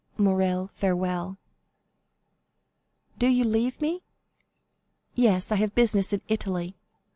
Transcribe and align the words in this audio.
Morrel, 0.17 0.65
farewell!" 0.73 1.37
"Do 3.19 3.27
you 3.27 3.43
leave 3.43 3.79
me?" 3.79 4.01
"Yes; 5.13 5.51
I 5.51 5.57
have 5.57 5.75
business 5.75 6.11
in 6.11 6.23
Italy. 6.27 6.75